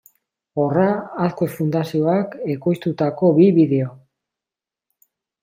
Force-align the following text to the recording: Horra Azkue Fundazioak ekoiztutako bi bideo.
Horra 0.61 0.85
Azkue 1.25 1.49
Fundazioak 1.57 2.33
ekoiztutako 2.55 3.31
bi 3.37 3.47
bideo. 3.61 3.93